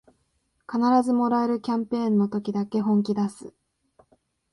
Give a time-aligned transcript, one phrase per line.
[0.67, 3.53] 必ずもらえるキャンペーンの時だけ本気だす